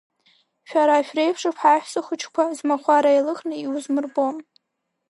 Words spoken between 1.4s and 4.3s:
ҳаҳәса хәыҷқәа, змахәар еилыхны иузмырбо.